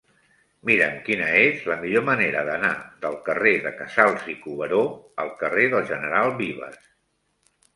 [0.69, 2.71] Mira'm quina és la millor manera d'anar
[3.03, 4.81] del carrer de Casals i Cuberó
[5.25, 6.83] al carrer del General Vives.